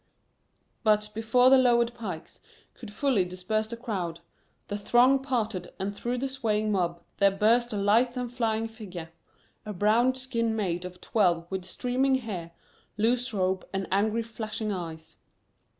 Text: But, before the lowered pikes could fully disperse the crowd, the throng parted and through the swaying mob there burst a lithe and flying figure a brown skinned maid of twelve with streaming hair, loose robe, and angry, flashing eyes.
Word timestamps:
But, 0.81 1.11
before 1.13 1.51
the 1.51 1.59
lowered 1.59 1.93
pikes 1.93 2.39
could 2.73 2.89
fully 2.91 3.23
disperse 3.23 3.67
the 3.67 3.77
crowd, 3.77 4.19
the 4.67 4.75
throng 4.75 5.21
parted 5.21 5.71
and 5.77 5.95
through 5.95 6.17
the 6.17 6.27
swaying 6.27 6.71
mob 6.71 7.03
there 7.17 7.29
burst 7.29 7.71
a 7.71 7.77
lithe 7.77 8.17
and 8.17 8.33
flying 8.33 8.67
figure 8.67 9.11
a 9.63 9.73
brown 9.73 10.15
skinned 10.15 10.57
maid 10.57 10.85
of 10.85 11.01
twelve 11.01 11.45
with 11.51 11.65
streaming 11.65 12.15
hair, 12.15 12.49
loose 12.97 13.31
robe, 13.31 13.63
and 13.73 13.87
angry, 13.91 14.23
flashing 14.23 14.71
eyes. 14.71 15.17